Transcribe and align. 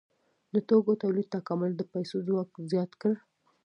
د 0.53 0.55
توکو 0.69 0.93
تولید 1.01 1.27
تکامل 1.37 1.71
د 1.75 1.81
پیسو 1.93 2.17
ځواک 2.27 2.49
زیات 2.71 2.91
کړ. 3.01 3.13